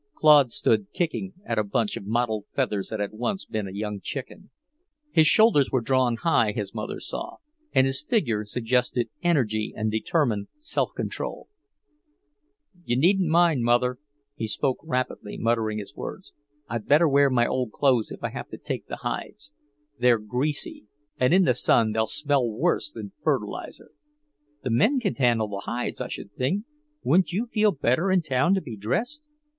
[0.15, 4.01] Claude stood kicking at a bunch of mottled feathers that had once been a young
[4.01, 4.49] chicken.
[5.11, 7.35] His shoulders were drawn high, his mother saw,
[7.71, 11.49] and his figure suggested energy and determined self control.
[12.83, 13.99] "You needn't mind, mother."
[14.33, 16.33] He spoke rapidly, muttering his words.
[16.67, 19.51] "I'd better wear my old clothes if I have to take the hides.
[19.99, 20.87] They're greasy,
[21.19, 23.91] and in the sun they'll smell worse than fertilizer."
[24.63, 26.65] "The men can handle the hides, I should think.
[27.03, 29.21] Wouldn't you feel better in town to be dressed?"